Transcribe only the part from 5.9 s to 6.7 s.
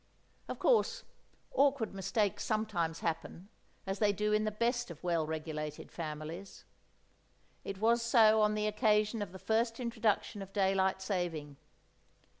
families.